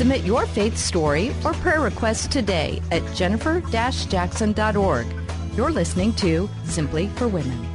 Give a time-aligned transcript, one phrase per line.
[0.00, 5.06] Submit your faith story or prayer request today at jennifer-jackson.org.
[5.54, 7.69] You're listening to Simply for Women.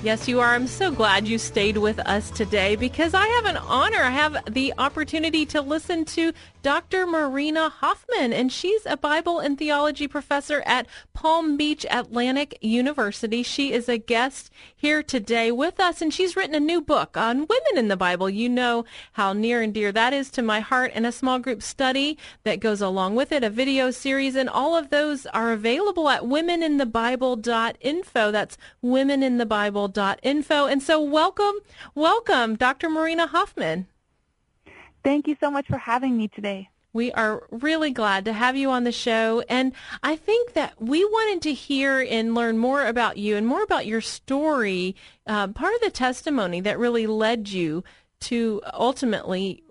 [0.00, 0.54] Yes, you are.
[0.54, 4.00] I'm so glad you stayed with us today because I have an honor.
[4.00, 7.04] I have the opportunity to listen to Dr.
[7.04, 13.42] Marina Hofman, and she's a Bible and theology professor at Palm Beach Atlantic University.
[13.42, 17.48] She is a guest here today with us, and she's written a new book on
[17.48, 18.30] women in the Bible.
[18.30, 18.84] You know
[19.14, 22.60] how near and dear that is to my heart, and a small group study that
[22.60, 28.30] goes along with it, a video series, and all of those are available at womeninthebible.info.
[28.30, 28.58] That's
[29.92, 30.66] womeninthebible.info.
[30.66, 31.54] And so, welcome,
[31.94, 32.88] welcome, Dr.
[32.88, 33.86] Marina Hofman.
[35.04, 36.68] Thank you so much for having me today.
[36.92, 39.44] We are really glad to have you on the show.
[39.48, 39.72] And
[40.02, 43.86] I think that we wanted to hear and learn more about you and more about
[43.86, 47.84] your story, uh, part of the testimony that really led you
[48.20, 49.62] to ultimately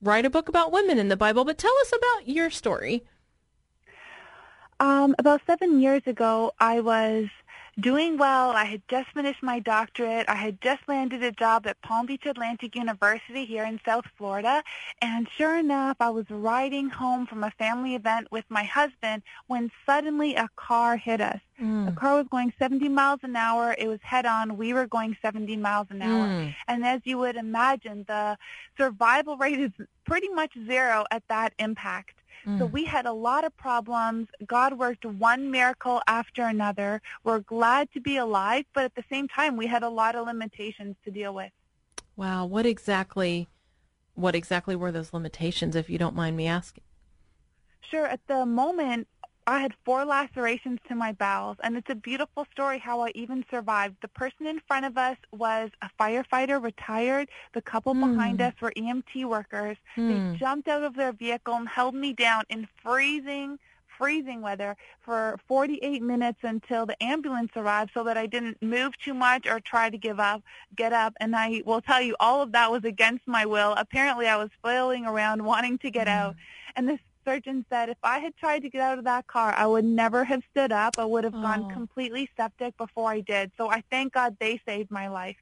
[0.00, 1.44] write a book about women in the Bible.
[1.44, 3.04] But tell us about your story.
[4.80, 7.26] Um, about seven years ago, I was
[7.80, 8.50] doing well.
[8.50, 10.28] I had just finished my doctorate.
[10.28, 14.62] I had just landed a job at Palm Beach Atlantic University here in South Florida.
[15.00, 19.70] And sure enough, I was riding home from a family event with my husband when
[19.86, 21.40] suddenly a car hit us.
[21.60, 21.86] Mm.
[21.86, 23.74] The car was going 70 miles an hour.
[23.78, 24.56] It was head on.
[24.56, 26.26] We were going 70 miles an hour.
[26.26, 26.54] Mm.
[26.68, 28.36] And as you would imagine, the
[28.76, 29.70] survival rate is
[30.04, 32.14] pretty much zero at that impact.
[32.46, 32.58] Mm.
[32.58, 34.28] So we had a lot of problems.
[34.46, 37.00] God worked one miracle after another.
[37.24, 40.26] We're glad to be alive, but at the same time, we had a lot of
[40.26, 41.50] limitations to deal with.
[42.16, 43.48] Wow, what exactly
[44.14, 46.84] what exactly were those limitations if you don't mind me asking?
[47.90, 49.08] Sure, at the moment
[49.46, 53.44] I had four lacerations to my bowels, and it's a beautiful story how I even
[53.50, 53.96] survived.
[54.00, 57.28] The person in front of us was a firefighter, retired.
[57.52, 58.00] The couple mm.
[58.00, 59.76] behind us were EMT workers.
[59.96, 60.08] Mm.
[60.08, 60.34] They hmm.
[60.36, 63.58] jumped out of their vehicle and held me down in freezing,
[63.98, 69.14] freezing weather for 48 minutes until the ambulance arrived so that I didn't move too
[69.14, 70.42] much or try to give up,
[70.76, 71.14] get up.
[71.20, 73.74] And I will tell you, all of that was against my will.
[73.76, 76.12] Apparently I was flailing around wanting to get mm.
[76.12, 76.36] out.
[76.76, 79.66] And this surgeon said if I had tried to get out of that car, I
[79.66, 80.94] would never have stood up.
[80.98, 81.42] I would have oh.
[81.42, 83.52] gone completely septic before I did.
[83.56, 85.36] So I thank God they saved my life.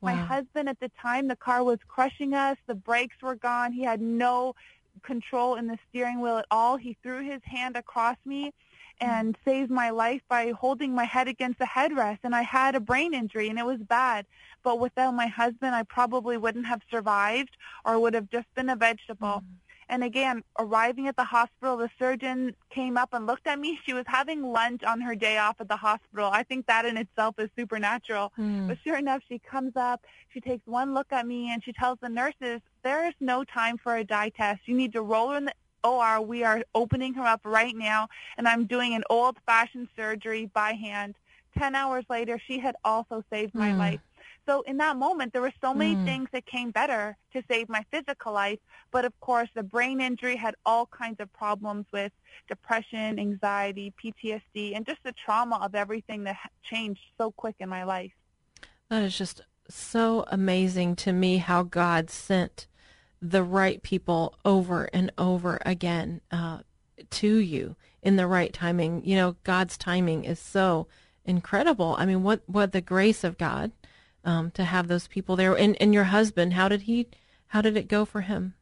[0.00, 0.14] Wow.
[0.14, 2.56] My husband at the time, the car was crushing us.
[2.66, 3.72] The brakes were gone.
[3.72, 4.54] He had no
[5.02, 6.76] control in the steering wheel at all.
[6.76, 8.52] He threw his hand across me
[9.00, 9.44] and mm.
[9.44, 13.14] saved my life by holding my head against the headrest and I had a brain
[13.14, 14.26] injury and it was bad.
[14.62, 18.76] But without my husband I probably wouldn't have survived or would have just been a
[18.76, 19.42] vegetable.
[19.42, 19.65] Mm.
[19.88, 23.78] And again, arriving at the hospital, the surgeon came up and looked at me.
[23.86, 26.28] She was having lunch on her day off at the hospital.
[26.32, 28.32] I think that in itself is supernatural.
[28.36, 28.66] Mm.
[28.66, 31.98] But sure enough, she comes up, she takes one look at me, and she tells
[32.00, 34.62] the nurses, there is no time for a dye test.
[34.66, 35.54] You need to roll her in the
[35.84, 36.20] OR.
[36.20, 41.14] We are opening her up right now, and I'm doing an old-fashioned surgery by hand.
[41.56, 43.78] Ten hours later, she had also saved my mm.
[43.78, 44.00] life.
[44.46, 46.04] So in that moment, there were so many mm.
[46.04, 48.60] things that came better to save my physical life.
[48.92, 52.12] But of course, the brain injury had all kinds of problems with
[52.48, 57.82] depression, anxiety, PTSD, and just the trauma of everything that changed so quick in my
[57.82, 58.12] life.
[58.88, 62.68] That is just so amazing to me how God sent
[63.20, 66.60] the right people over and over again uh,
[67.10, 69.04] to you in the right timing.
[69.04, 70.86] You know, God's timing is so
[71.24, 71.96] incredible.
[71.98, 73.72] I mean, what what the grace of God
[74.26, 75.54] um, to have those people there.
[75.54, 77.06] And, and your husband, how did he,
[77.48, 78.54] how did it go for him?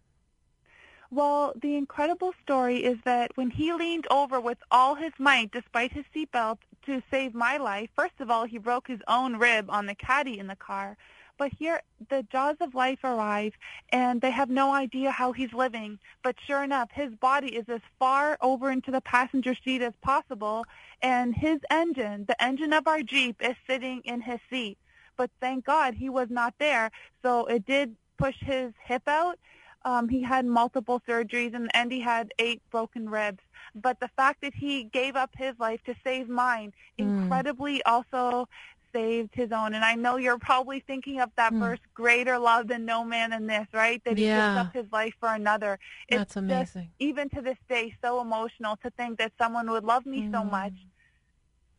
[1.11, 5.93] Well, the incredible story is that when he leaned over with all his might, despite
[5.93, 9.87] his seatbelt, to save my life, first of all, he broke his own rib on
[9.87, 10.97] the caddy in the car.
[11.39, 13.55] But here, the jaws of life arrive,
[13.91, 15.99] and they have no idea how he's living.
[16.23, 20.65] But sure enough, his body is as far over into the passenger seat as possible,
[21.03, 24.79] and his engine, the engine of our Jeep, is sitting in his seat
[25.17, 26.91] but thank God he was not there.
[27.23, 29.39] So it did push his hip out.
[29.85, 33.43] Um, he had multiple surgeries and, and he had eight broken ribs.
[33.75, 37.07] But the fact that he gave up his life to save mine mm.
[37.07, 38.47] incredibly also
[38.95, 39.75] saved his own.
[39.75, 41.59] And I know you're probably thinking of that Mm.
[41.59, 44.01] verse, greater love than no man in this, right?
[44.05, 44.37] That he Yeah.
[44.45, 45.79] gives up his life for another.
[46.09, 46.93] It's That's just, amazing.
[47.01, 50.51] even to this day, so emotional to think that someone would love me so Mm.
[50.51, 50.73] much.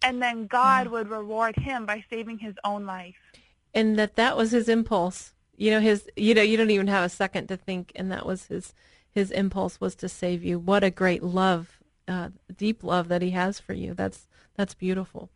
[0.06, 0.92] And then God Yeah.
[0.94, 3.16] would reward him by saving his own life.
[3.74, 5.34] and that that was his impulse.
[5.58, 8.26] You know, his you know, you don't even have a second to think and that
[8.26, 8.74] was his
[9.12, 10.60] his impulse was to save you.
[10.60, 13.94] What a great love, uh, deep love that he has for you.
[13.94, 15.30] That's that's beautiful.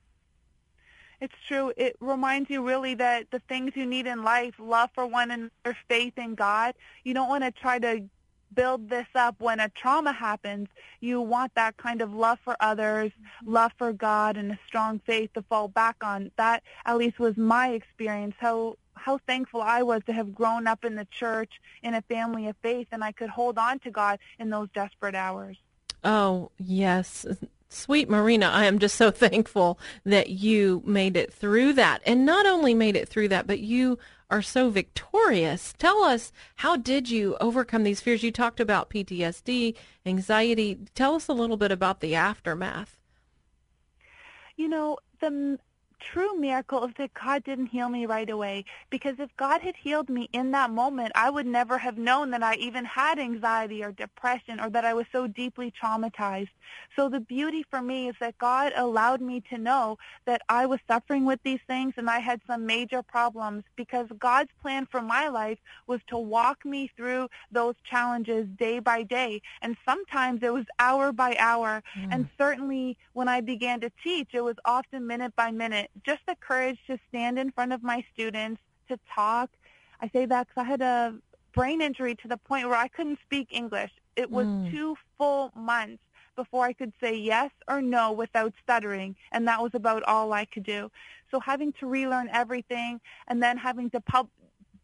[1.22, 1.74] It's true.
[1.78, 5.78] It reminds you really that the things you need in life, love for one another,
[5.88, 8.10] faith in God, you don't want to try to
[8.54, 10.68] build this up when a trauma happens.
[11.00, 13.54] You want that kind of love for others, mm-hmm.
[13.54, 16.32] love for God, and a strong faith to fall back on.
[16.38, 18.36] That at least was my experience.
[18.40, 22.48] How how thankful I was to have grown up in the church in a family
[22.48, 25.58] of faith and I could hold on to God in those desperate hours.
[26.04, 27.26] Oh, yes.
[27.70, 32.02] Sweet Marina, I am just so thankful that you made it through that.
[32.06, 34.00] And not only made it through that, but you
[34.30, 35.74] are so victorious.
[35.78, 38.24] Tell us, how did you overcome these fears?
[38.24, 39.76] You talked about PTSD,
[40.06, 40.80] anxiety.
[40.94, 42.98] Tell us a little bit about the aftermath.
[44.56, 45.60] You know, the
[46.00, 48.66] true miracle is that God didn't heal me right away.
[48.90, 52.44] Because if God had healed me in that moment, I would never have known that
[52.44, 56.50] I even had anxiety or depression or that I was so deeply traumatized.
[56.96, 60.80] So the beauty for me is that God allowed me to know that I was
[60.88, 65.28] suffering with these things and I had some major problems because God's plan for my
[65.28, 69.42] life was to walk me through those challenges day by day.
[69.62, 71.84] And sometimes it was hour by hour.
[72.12, 72.30] And mm.
[72.38, 75.89] certainly when I began to teach, it was often minute by minute.
[76.06, 79.50] Just the courage to stand in front of my students, to talk.
[80.02, 81.16] I say that because I had a
[81.54, 83.92] brain injury to the point where I couldn't speak English.
[84.16, 84.72] It was Mm.
[84.72, 86.04] two full months
[86.36, 90.46] before I could say yes or no without stuttering, and that was about all I
[90.46, 90.90] could do.
[91.32, 94.30] So having to relearn everything and then having to pub-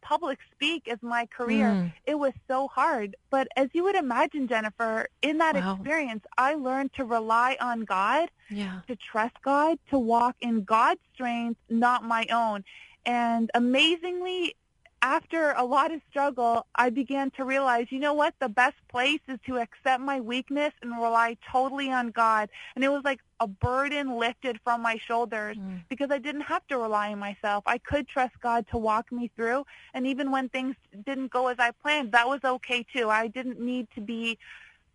[0.02, 1.92] public speak as my career, Mm.
[2.04, 3.16] it was so hard.
[3.30, 5.74] But as you would imagine, Jennifer, in that Wow.
[5.78, 8.80] experience, I learned to rely on God, Yeah.
[8.88, 12.64] to trust God, to walk in God's strength, not my own.
[13.04, 14.56] And amazingly,
[15.06, 18.34] after a lot of struggle, I began to realize, you know what?
[18.40, 22.48] The best place is to accept my weakness and rely totally on God.
[22.74, 25.82] And it was like a burden lifted from my shoulders Mm.
[25.88, 27.62] because I didn't have to rely on myself.
[27.66, 29.64] I could trust God to walk me through.
[29.94, 30.74] And even when things
[31.04, 33.08] didn't go as I planned, that was okay too.
[33.08, 34.38] I didn't need to be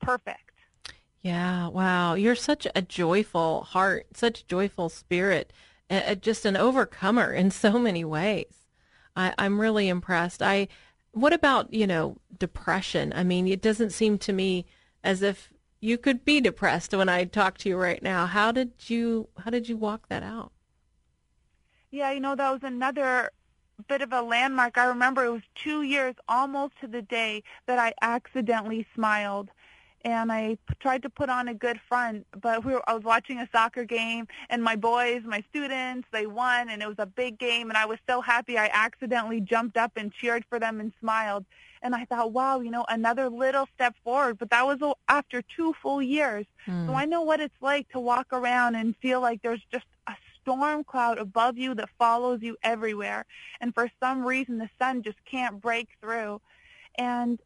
[0.02, 0.52] perfect.
[1.22, 2.16] Yeah, wow.
[2.16, 5.54] You're such a joyful heart, such a joyful spirit,
[5.90, 8.61] uh, just an overcomer in so many ways.
[9.16, 10.42] I, I'm really impressed.
[10.42, 10.68] I,
[11.12, 13.12] what about, you know, depression?
[13.16, 14.66] I mean, it doesn't seem to me
[15.04, 18.26] as if you could be depressed when I talk to you right now.
[18.26, 20.52] How did you, how did you walk that out?
[21.90, 23.32] Yeah, you know, that was another
[23.88, 24.78] bit of a landmark.
[24.78, 29.50] I remember it was two years almost to the day that I accidentally smiled.
[30.04, 33.04] And I p- tried to put on a good front, but we were, I was
[33.04, 37.06] watching a soccer game, and my boys, my students, they won, and it was a
[37.06, 40.80] big game, and I was so happy I accidentally jumped up and cheered for them
[40.80, 41.46] and smiled.
[41.84, 44.38] And I thought, wow, you know, another little step forward.
[44.38, 46.46] But that was after two full years.
[46.66, 46.88] Hmm.
[46.88, 50.14] So I know what it's like to walk around and feel like there's just a
[50.42, 53.26] storm cloud above you that follows you everywhere.
[53.62, 56.42] And for some reason, the sun just can't break through.
[56.96, 57.40] And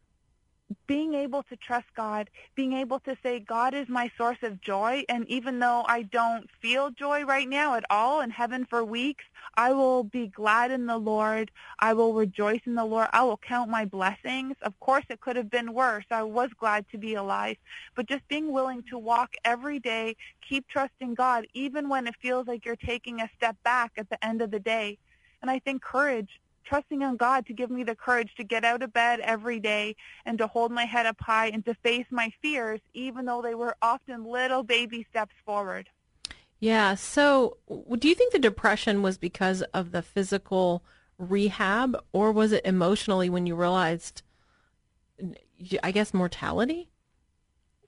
[0.87, 5.03] being able to trust God, being able to say, God is my source of joy.
[5.09, 9.23] And even though I don't feel joy right now at all in heaven for weeks,
[9.55, 11.51] I will be glad in the Lord.
[11.79, 13.07] I will rejoice in the Lord.
[13.13, 14.55] I will count my blessings.
[14.61, 16.05] Of course, it could have been worse.
[16.11, 17.57] I was glad to be alive.
[17.95, 20.15] But just being willing to walk every day,
[20.47, 24.23] keep trusting God, even when it feels like you're taking a step back at the
[24.25, 24.97] end of the day.
[25.41, 28.83] And I think courage, trusting on God to give me the courage to get out
[28.83, 29.95] of bed every day
[30.25, 33.55] and to hold my head up high and to face my fears, even though they
[33.55, 35.89] were often little baby steps forward.
[36.59, 36.95] Yeah.
[36.95, 37.57] So,
[37.97, 40.83] do you think the depression was because of the physical
[41.17, 44.21] rehab, or was it emotionally when you realized,
[45.83, 46.89] I guess, mortality?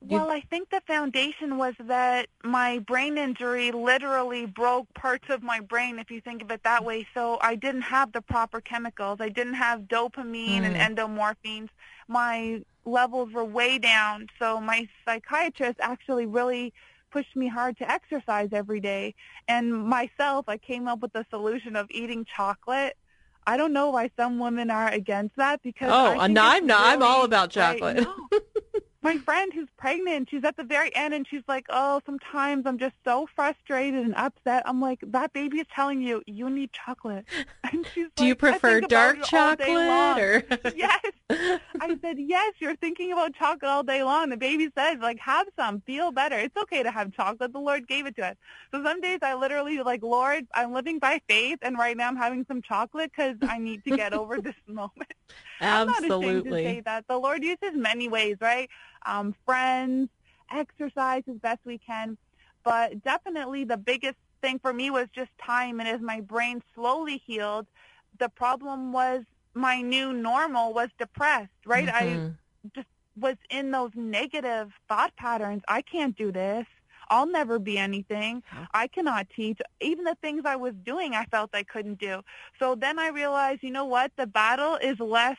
[0.02, 5.60] Well, I think the foundation was that my brain injury literally broke parts of my
[5.60, 7.08] brain, if you think of it that way.
[7.14, 9.18] So I didn't have the proper chemicals.
[9.20, 10.82] I didn't have dopamine and hmm.
[10.82, 11.70] endomorphines.
[12.08, 14.28] My levels were way down.
[14.40, 16.74] So my psychiatrist actually really
[17.12, 19.16] pushed me hard to exercise every day.
[19.48, 22.96] And myself, I came up with the solution of eating chocolate.
[23.46, 26.56] I don't know why some women are against that because Oh, I uh, no, it's
[26.56, 26.86] I'm not.
[26.86, 27.98] I'm all about chocolate.
[27.98, 28.37] no.
[29.08, 32.78] My friend who's pregnant, she's at the very end and she's like, oh, sometimes I'm
[32.78, 34.64] just so frustrated and upset.
[34.66, 37.26] I'm like, that baby is telling you, you need chocolate.
[37.70, 40.44] And she's Do like, you prefer dark chocolate or?
[40.76, 41.02] yes.
[41.30, 44.30] I said, yes, you're thinking about chocolate all day long.
[44.30, 46.38] The baby says, like, have some, feel better.
[46.38, 47.52] It's okay to have chocolate.
[47.52, 48.36] The Lord gave it to us.
[48.72, 52.16] So some days I literally like, Lord, I'm living by faith and right now I'm
[52.16, 55.12] having some chocolate because I need to get over this moment.
[55.60, 55.60] Absolutely.
[55.60, 57.06] I'm not ashamed to say that.
[57.10, 58.70] The Lord uses many ways, right?
[59.06, 60.10] Um, friends,
[60.52, 62.18] exercise as best we can.
[62.64, 65.80] But definitely the biggest thing for me was just time.
[65.80, 67.68] And as my brain slowly healed,
[68.20, 69.24] the problem was
[69.54, 71.88] my new normal was depressed, right?
[71.88, 72.28] Mm-hmm.
[72.28, 72.88] I just
[73.20, 75.64] was in those negative thought patterns.
[75.68, 76.66] I can't do this.
[77.10, 78.44] I'll never be anything.
[78.74, 79.60] I cannot teach.
[79.80, 82.22] Even the things I was doing, I felt I couldn't do.
[82.60, 84.12] So then I realized, you know what?
[84.18, 85.38] The battle is less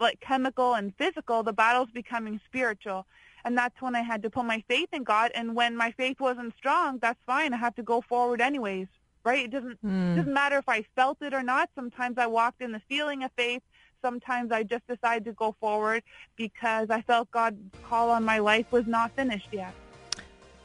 [0.00, 1.42] like chemical and physical.
[1.42, 3.06] The battle's becoming spiritual.
[3.44, 5.30] And that's when I had to put my faith in God.
[5.34, 7.52] And when my faith wasn't strong, that's fine.
[7.52, 8.86] I have to go forward anyways,
[9.24, 9.44] right?
[9.44, 10.16] It doesn't mm.
[10.16, 11.68] doesn't matter if I felt it or not.
[11.74, 13.62] Sometimes I walked in the feeling of faith.
[14.00, 16.02] Sometimes I just decided to go forward
[16.36, 17.58] because I felt God's
[17.88, 19.74] call on my life was not finished yet.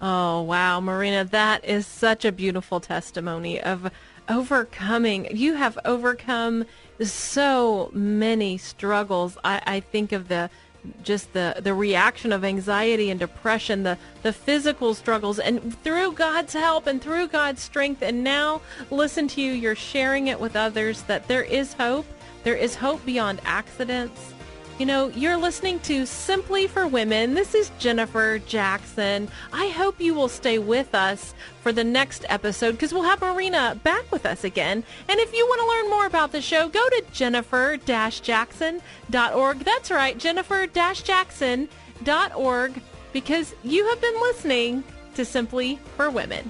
[0.01, 3.91] Oh, wow, Marina, that is such a beautiful testimony of
[4.29, 5.35] overcoming.
[5.35, 6.65] You have overcome
[7.01, 9.37] so many struggles.
[9.43, 10.49] I, I think of the
[11.03, 15.39] just the the reaction of anxiety and depression the the physical struggles.
[15.39, 20.27] And through God's help and through God's strength and now listen to you you're sharing
[20.27, 22.05] it with others that there is hope.
[22.43, 24.33] There is hope beyond accidents
[24.79, 27.33] you know, you're listening to Simply for Women.
[27.33, 29.27] This is Jennifer Jackson.
[29.51, 33.77] I hope you will stay with us for the next episode because we'll have Marina
[33.83, 34.85] back with us again.
[35.09, 39.59] And if you want to learn more about the show, go to jennifer-jackson.org.
[39.59, 42.81] That's right, jennifer-jackson.org
[43.11, 46.49] because you have been listening to Simply for Women.